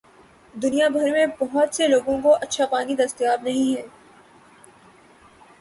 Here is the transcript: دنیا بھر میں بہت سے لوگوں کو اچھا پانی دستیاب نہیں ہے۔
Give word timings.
دنیا 0.53 0.87
بھر 0.87 1.11
میں 1.11 1.25
بہت 1.39 1.75
سے 1.75 1.87
لوگوں 1.87 2.17
کو 2.21 2.33
اچھا 2.35 2.65
پانی 2.65 2.95
دستیاب 2.95 3.43
نہیں 3.43 3.75
ہے۔ 3.77 3.87